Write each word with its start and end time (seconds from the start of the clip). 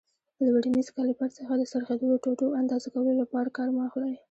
له 0.43 0.49
ورنیز 0.55 0.87
کالیپر 0.95 1.29
څخه 1.37 1.51
د 1.55 1.63
څرخېدلو 1.71 2.21
ټوټو 2.23 2.47
اندازه 2.61 2.87
کولو 2.93 3.11
لپاره 3.21 3.53
کار 3.57 3.67
مه 3.75 3.81
اخلئ. 3.89 4.15